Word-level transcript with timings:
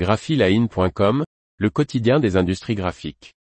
graphiline.com, 0.00 1.24
le 1.58 1.68
quotidien 1.68 2.20
des 2.20 2.38
industries 2.38 2.74
graphiques. 2.74 3.34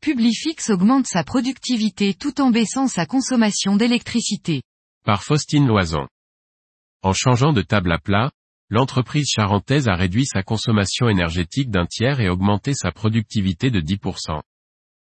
Publifix 0.00 0.70
augmente 0.70 1.08
sa 1.08 1.24
productivité 1.24 2.14
tout 2.14 2.40
en 2.40 2.50
baissant 2.50 2.86
sa 2.86 3.04
consommation 3.04 3.74
d'électricité. 3.74 4.62
Par 5.04 5.24
Faustine 5.24 5.66
Loison. 5.66 6.06
En 7.02 7.12
changeant 7.12 7.52
de 7.52 7.62
table 7.62 7.90
à 7.90 7.98
plat, 7.98 8.30
l'entreprise 8.70 9.26
charentaise 9.28 9.88
a 9.88 9.96
réduit 9.96 10.26
sa 10.26 10.44
consommation 10.44 11.08
énergétique 11.08 11.68
d'un 11.68 11.86
tiers 11.86 12.20
et 12.20 12.28
augmenté 12.28 12.74
sa 12.74 12.92
productivité 12.92 13.72
de 13.72 13.80
10%. 13.80 14.40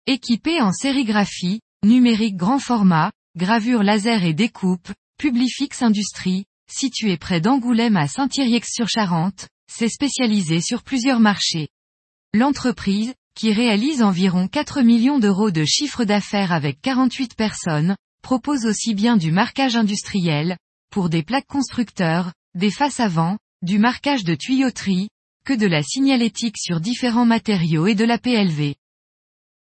Équipé 0.07 0.63
en 0.63 0.73
sérigraphie, 0.73 1.61
numérique 1.85 2.37
grand 2.37 2.59
format, 2.59 3.11
gravure 3.37 3.82
laser 3.82 4.25
et 4.25 4.35
découpe, 4.35 4.93
Publifix 5.18 5.82
Industrie, 5.82 6.45
situé 6.71 7.17
près 7.17 7.41
d'Angoulême 7.41 7.96
à 7.96 8.07
Saint-Yrieix-sur-Charente, 8.07 9.49
s'est 9.71 9.89
spécialisé 9.89 10.61
sur 10.61 10.82
plusieurs 10.82 11.21
marchés. 11.21 11.68
L'entreprise, 12.35 13.14
qui 13.35 13.53
réalise 13.53 14.03
environ 14.03 14.49
4 14.49 14.82
millions 14.82 15.18
d'euros 15.18 15.50
de 15.50 15.64
chiffre 15.64 16.05
d'affaires 16.05 16.53
avec 16.53 16.81
48 16.82 17.35
personnes, 17.35 17.96
propose 18.22 18.67
aussi 18.67 18.94
bien 18.94 19.17
du 19.17 19.33
marquage 19.33 19.77
industriel, 19.77 20.57
pour 20.91 21.08
des 21.08 21.22
plaques 21.22 21.46
constructeurs, 21.46 22.33
des 22.55 22.71
faces 22.71 23.00
avant, 23.00 23.39
du 23.63 23.79
marquage 23.79 24.25
de 24.25 24.35
tuyauterie, 24.35 25.08
que 25.44 25.53
de 25.53 25.67
la 25.67 25.83
signalétique 25.83 26.58
sur 26.58 26.80
différents 26.80 27.27
matériaux 27.27 27.86
et 27.86 27.94
de 27.94 28.05
la 28.05 28.19
PLV. 28.19 28.77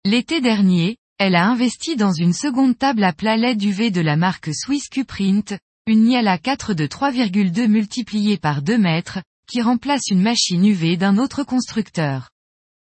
L'été 0.05 0.41
dernier, 0.41 0.97
elle 1.19 1.35
a 1.35 1.49
investi 1.49 1.97
dans 1.97 2.13
une 2.13 2.35
seconde 2.35 2.77
table 2.77 3.03
à 3.03 3.13
plat 3.13 3.39
LED 3.39 3.63
UV 3.63 3.91
de 3.91 4.03
la 4.03 4.17
marque 4.17 4.51
Swiss 4.55 4.89
Q-Print, 4.91 5.55
une 5.87 6.05
Niala 6.05 6.37
4 6.37 6.75
de 6.75 6.87
3,2 6.87 7.69
multiplié 7.69 8.37
par 8.37 8.61
2 8.61 8.77
mètres, 8.77 9.21
qui 9.49 9.63
remplace 9.63 10.09
une 10.11 10.21
machine 10.21 10.65
UV 10.67 10.99
d'un 10.99 11.17
autre 11.17 11.43
constructeur. 11.43 12.29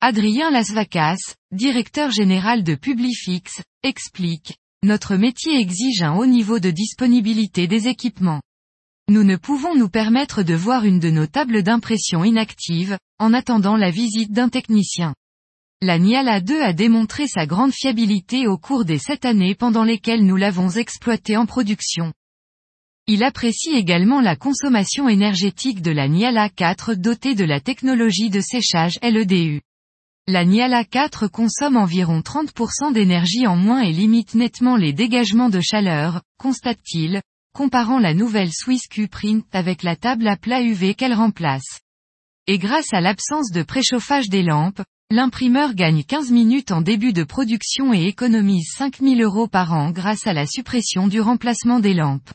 Adrien 0.02 0.50
Lasvacas, 0.50 1.34
directeur 1.50 2.10
général 2.10 2.62
de 2.62 2.74
Publifix, 2.74 3.62
explique, 3.82 4.56
Notre 4.82 5.16
métier 5.16 5.58
exige 5.58 6.02
un 6.02 6.14
haut 6.14 6.26
niveau 6.26 6.58
de 6.58 6.70
disponibilité 6.70 7.66
des 7.68 7.88
équipements. 7.88 8.42
Nous 9.08 9.24
ne 9.24 9.36
pouvons 9.36 9.74
nous 9.74 9.88
permettre 9.88 10.42
de 10.42 10.54
voir 10.54 10.84
une 10.84 11.00
de 11.00 11.10
nos 11.10 11.26
tables 11.26 11.62
d'impression 11.62 12.22
inactive, 12.22 12.98
en 13.18 13.32
attendant 13.32 13.76
la 13.76 13.90
visite 13.90 14.32
d'un 14.32 14.50
technicien. 14.50 15.14
La 15.82 15.98
Niala 15.98 16.42
2 16.42 16.60
a 16.60 16.74
démontré 16.74 17.26
sa 17.26 17.46
grande 17.46 17.72
fiabilité 17.72 18.46
au 18.46 18.58
cours 18.58 18.84
des 18.84 18.98
sept 18.98 19.24
années 19.24 19.54
pendant 19.54 19.82
lesquelles 19.82 20.26
nous 20.26 20.36
l'avons 20.36 20.68
exploitée 20.68 21.38
en 21.38 21.46
production. 21.46 22.12
Il 23.06 23.24
apprécie 23.24 23.70
également 23.70 24.20
la 24.20 24.36
consommation 24.36 25.08
énergétique 25.08 25.80
de 25.80 25.90
la 25.90 26.06
Niala 26.06 26.50
4 26.50 26.92
dotée 26.96 27.34
de 27.34 27.46
la 27.46 27.60
technologie 27.60 28.28
de 28.28 28.42
séchage 28.42 28.98
LEDU. 29.02 29.62
La 30.26 30.44
Niala 30.44 30.84
4 30.84 31.28
consomme 31.28 31.78
environ 31.78 32.20
30% 32.20 32.92
d'énergie 32.92 33.46
en 33.46 33.56
moins 33.56 33.80
et 33.80 33.92
limite 33.92 34.34
nettement 34.34 34.76
les 34.76 34.92
dégagements 34.92 35.48
de 35.48 35.60
chaleur, 35.60 36.20
constate-t-il, 36.36 37.22
comparant 37.54 37.98
la 37.98 38.12
nouvelle 38.12 38.52
Swiss 38.52 38.86
Q-Print 38.86 39.46
avec 39.52 39.82
la 39.82 39.96
table 39.96 40.28
à 40.28 40.36
plat 40.36 40.60
UV 40.60 40.94
qu'elle 40.94 41.14
remplace. 41.14 41.80
Et 42.46 42.58
grâce 42.58 42.92
à 42.92 43.00
l'absence 43.00 43.50
de 43.50 43.62
préchauffage 43.62 44.28
des 44.28 44.42
lampes, 44.42 44.82
l'imprimeur 45.12 45.74
gagne 45.74 46.04
15 46.04 46.30
minutes 46.30 46.70
en 46.70 46.82
début 46.82 47.12
de 47.12 47.24
production 47.24 47.92
et 47.92 48.06
économise 48.06 48.74
5000 48.78 49.20
euros 49.22 49.48
par 49.48 49.72
an 49.72 49.90
grâce 49.90 50.28
à 50.28 50.32
la 50.32 50.46
suppression 50.46 51.08
du 51.08 51.20
remplacement 51.20 51.80
des 51.80 51.94
lampes. 51.94 52.30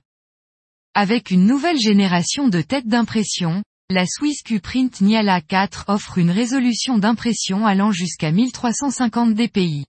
Avec 0.94 1.32
une 1.32 1.46
nouvelle 1.46 1.80
génération 1.80 2.50
de 2.50 2.62
têtes 2.62 2.88
d'impression, 2.88 3.64
la 3.90 4.06
Swiss 4.06 4.42
Q-Print 4.44 5.00
Niala 5.00 5.40
4 5.40 5.86
offre 5.88 6.18
une 6.18 6.32
résolution 6.32 6.98
d'impression 6.98 7.66
allant 7.66 7.92
jusqu'à 7.92 8.32
1350 8.32 9.34
dpi. 9.34 9.86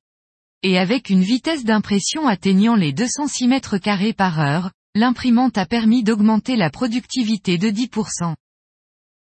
Et 0.63 0.79
avec 0.79 1.11
une 1.11 1.23
vitesse 1.23 1.65
d'impression 1.65 2.29
atteignant 2.29 2.77
les 2.77 2.93
206 2.93 3.49
mètres 3.49 3.79
carrés 3.79 4.13
par 4.13 4.39
heure, 4.39 4.71
l'imprimante 4.95 5.59
a 5.59 5.67
permis 5.67 6.05
d'augmenter 6.05 6.55
la 6.55 6.71
productivité 6.71 7.59
de 7.59 7.69
10%. 7.69 8.35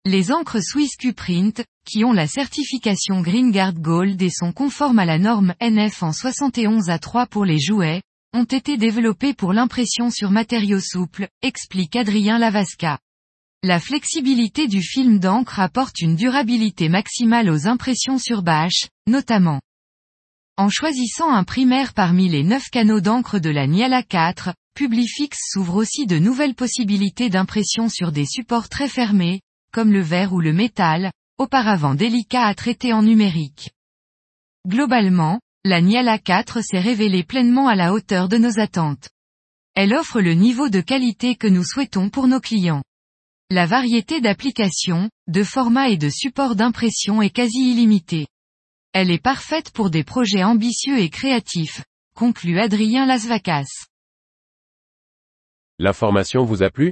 Les 0.06 0.32
encres 0.32 0.64
Swiss 0.64 0.96
Q-Print, 0.96 1.66
qui 1.86 2.06
ont 2.06 2.14
la 2.14 2.26
certification 2.26 3.20
Green 3.20 3.52
Guard 3.52 3.74
Gold 3.74 4.22
et 4.22 4.30
sont 4.30 4.54
conformes 4.54 5.00
à 5.00 5.06
la 5.06 5.20
norme 5.20 5.54
NF 5.60 6.04
en 6.04 6.14
71 6.14 6.90
à 6.90 7.00
3 7.00 7.26
pour 7.26 7.44
les 7.44 7.60
jouets, 7.60 8.02
ont 8.34 8.46
été 8.46 8.78
développées 8.78 9.34
pour 9.34 9.52
l'impression 9.52 10.10
sur 10.10 10.32
matériaux 10.32 10.80
souples, 10.80 11.28
explique 11.42 11.98
Adrien 11.98 12.40
Lavasca. 12.40 12.98
La 13.62 13.82
flexibilité 13.82 14.70
du 14.70 14.82
film 14.82 15.20
d'encre 15.20 15.60
apporte 15.60 16.00
une 16.00 16.16
durabilité 16.16 16.88
maximale 16.88 17.50
aux 17.50 17.68
impressions 17.68 18.18
sur 18.18 18.42
bâche, 18.42 18.88
notamment. 19.06 19.60
En 20.56 20.70
choisissant 20.70 21.30
un 21.30 21.44
primaire 21.44 21.94
parmi 21.94 22.30
les 22.30 22.44
neuf 22.44 22.70
canaux 22.70 23.02
d'encre 23.02 23.38
de 23.38 23.50
la 23.50 23.68
Niala 23.68 24.04
4, 24.04 24.54
Publifix 24.76 25.38
s'ouvre 25.52 25.76
aussi 25.76 26.06
de 26.06 26.20
nouvelles 26.20 26.56
possibilités 26.56 27.30
d'impression 27.30 27.90
sur 27.90 28.14
des 28.14 28.26
supports 28.26 28.70
très 28.70 28.88
fermés, 28.88 29.42
comme 29.72 29.92
le 29.92 30.02
verre 30.02 30.34
ou 30.34 30.42
le 30.42 30.54
métal, 30.54 31.12
auparavant 31.38 31.96
délicats 31.96 32.46
à 32.46 32.54
traiter 32.54 32.94
en 32.94 33.04
numérique. 33.04 33.72
Globalement, 34.68 35.40
la 35.64 35.82
Niala 35.82 36.20
4 36.20 36.62
s'est 36.62 36.80
révélée 36.80 37.24
pleinement 37.24 37.68
à 37.68 37.76
la 37.76 37.94
hauteur 37.94 38.30
de 38.30 38.38
nos 38.38 38.60
attentes. 38.60 39.10
Elle 39.76 39.94
offre 39.94 40.20
le 40.22 40.34
niveau 40.34 40.70
de 40.70 40.82
qualité 40.82 41.36
que 41.36 41.48
nous 41.48 41.64
souhaitons 41.64 42.10
pour 42.10 42.28
nos 42.28 42.40
clients. 42.40 42.84
La 43.50 43.66
variété 43.66 44.22
d'applications, 44.22 45.10
de 45.28 45.44
formats 45.44 45.90
et 45.90 45.98
de 45.98 46.10
supports 46.10 46.56
d'impression 46.56 47.22
est 47.22 47.30
quasi 47.30 47.72
illimitée. 47.72 48.28
Elle 48.94 49.12
est 49.12 49.22
parfaite 49.22 49.72
pour 49.72 49.90
des 49.90 50.04
projets 50.04 50.44
ambitieux 50.44 51.00
et 51.00 51.10
créatifs, 51.10 51.84
conclut 52.16 52.60
Adrien 52.60 53.06
Lasvacas. 53.06 53.88
L'information 55.78 56.44
vous 56.44 56.64
a 56.64 56.70
plu? 56.70 56.92